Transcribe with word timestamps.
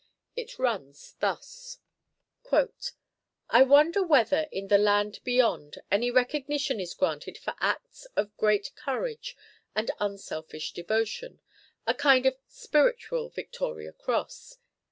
It 0.35 0.57
runs 0.57 1.15
thus: 1.19 1.77
"I 3.51 3.61
wonder 3.61 4.01
whether 4.03 4.47
in 4.51 4.67
the 4.67 4.79
'Land 4.79 5.19
Beyond' 5.23 5.77
any 5.91 6.09
recognition 6.09 6.79
is 6.79 6.95
granted 6.95 7.37
for 7.37 7.53
acts 7.59 8.07
of 8.15 8.35
great 8.35 8.73
courage 8.75 9.37
and 9.75 9.91
unselfish 9.99 10.73
devotion 10.73 11.39
a 11.85 11.93
kind 11.93 12.25
of 12.25 12.35
spiritual 12.47 13.29
Victoria 13.29 13.93
Cross. 13.93 14.57